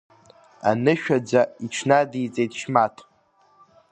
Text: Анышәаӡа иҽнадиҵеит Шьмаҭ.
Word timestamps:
Анышәаӡа 0.69 1.41
иҽнадиҵеит 1.65 2.51
Шьмаҭ. 2.59 2.95